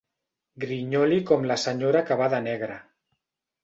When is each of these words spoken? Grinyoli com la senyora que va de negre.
Grinyoli 0.63 1.21
com 1.33 1.47
la 1.53 1.59
senyora 1.67 2.05
que 2.11 2.21
va 2.25 2.35
de 2.39 2.45
negre. 2.51 2.85